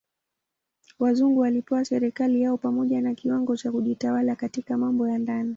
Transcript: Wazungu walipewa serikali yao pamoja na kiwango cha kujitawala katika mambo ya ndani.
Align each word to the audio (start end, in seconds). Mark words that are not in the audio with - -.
Wazungu 0.99 1.39
walipewa 1.39 1.85
serikali 1.85 2.41
yao 2.41 2.57
pamoja 2.57 3.01
na 3.01 3.13
kiwango 3.15 3.57
cha 3.57 3.71
kujitawala 3.71 4.35
katika 4.35 4.77
mambo 4.77 5.07
ya 5.07 5.17
ndani. 5.17 5.49